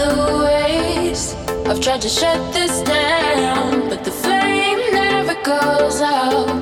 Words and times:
the 0.00 0.12
waves. 0.44 1.34
I've 1.68 1.80
tried 1.80 2.02
to 2.02 2.08
shut 2.08 2.40
this 2.52 2.82
down, 2.82 3.88
but 3.88 4.04
the 4.04 4.10
flame 4.10 4.80
never 4.92 5.34
goes 5.42 6.00
out. 6.00 6.59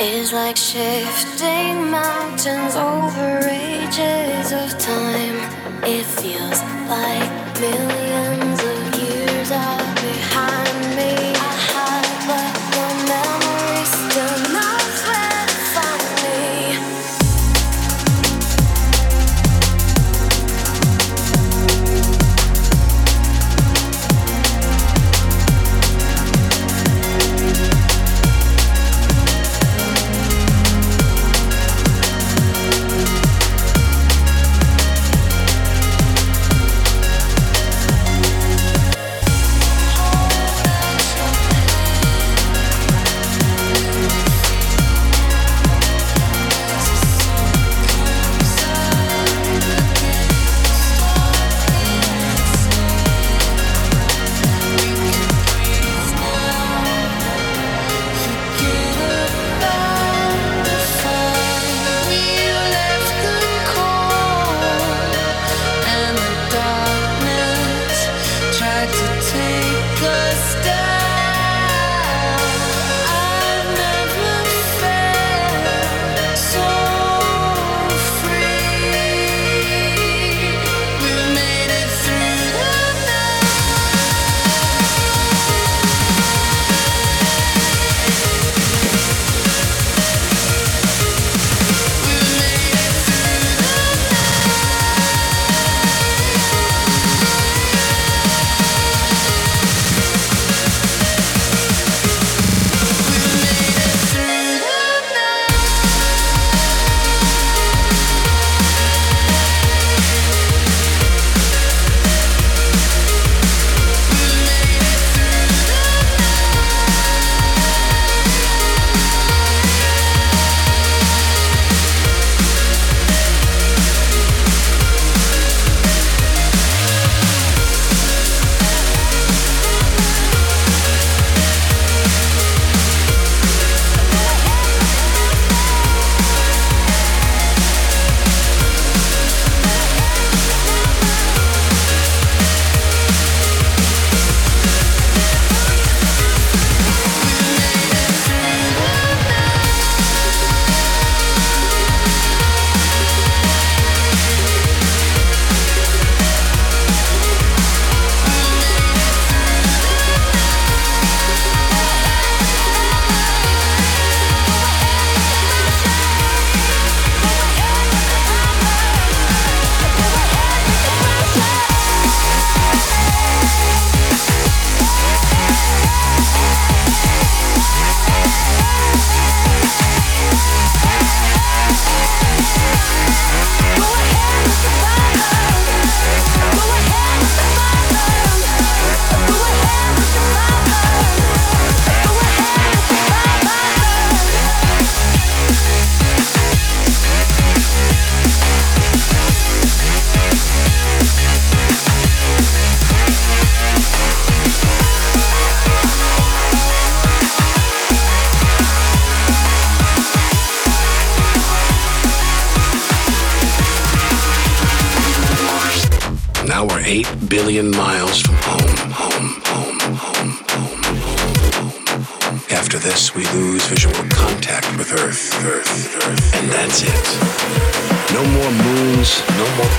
is 0.00 0.32
like 0.32 0.56
shifting 0.56 1.90
mountains 1.90 2.76
over 2.76 3.40
ages 3.48 4.52
of 4.52 4.78
time. 4.78 5.36
It 5.82 6.04
feels 6.04 6.62
like 6.88 7.60
millions. 7.60 8.57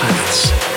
planets. 0.00 0.69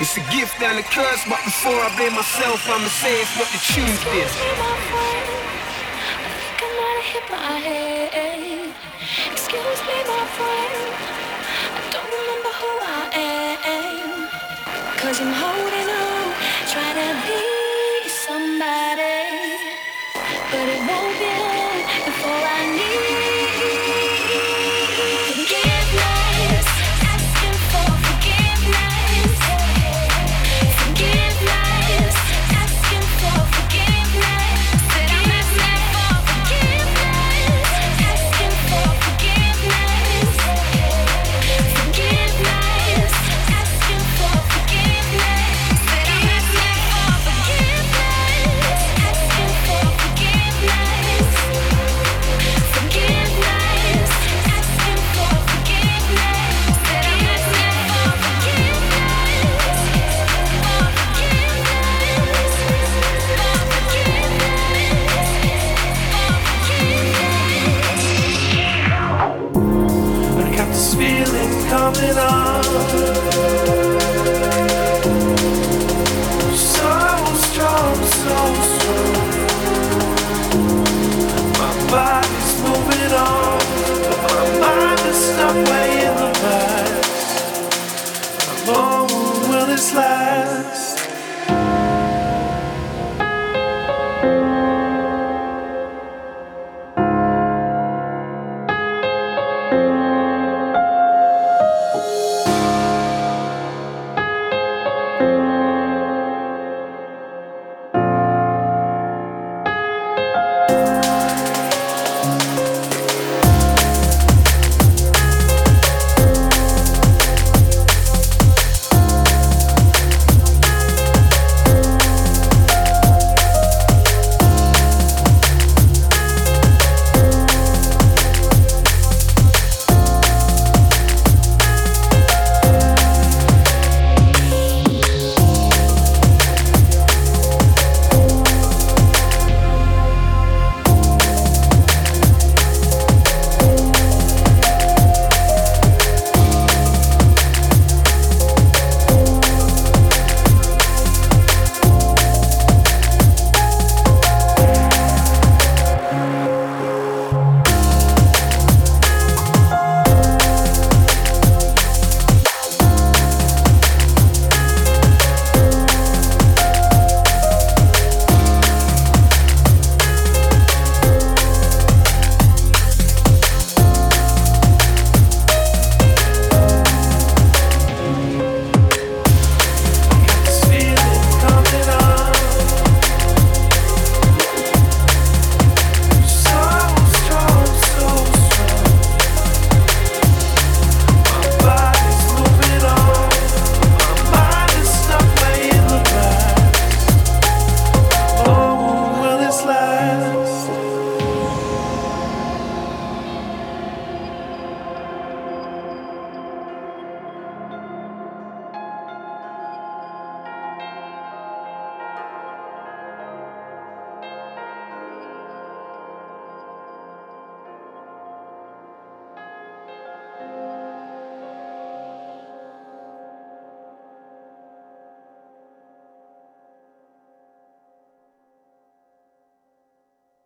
It's 0.00 0.16
a 0.16 0.20
gift 0.30 0.62
and 0.62 0.78
a 0.78 0.82
curse, 0.82 1.24
but 1.28 1.42
before 1.44 1.74
I 1.74 1.90
blame 1.96 2.14
myself, 2.14 2.62
I'ma 2.70 2.86
say 2.86 3.20
it's 3.20 3.34
what 3.36 3.50
the 3.50 3.58
my 7.30 7.58
head. 7.58 8.74
Excuse 9.32 9.80
me, 9.88 9.96
my 10.06 10.22
friend. 10.38 10.74
I 11.74 11.90
don't 11.90 12.10
remember 12.18 12.52
who 12.60 12.70
I 12.78 13.10
am. 13.74 14.28
Cause 15.02 15.20
I'm 15.20 15.34
holding 15.34 15.90
on, 15.90 16.26
trying 16.70 16.98
to 17.02 17.10
be 17.26 17.42
somebody. 18.22 19.18
But 20.52 20.66
it 20.74 20.80
won't 20.86 21.18
be 21.18 21.37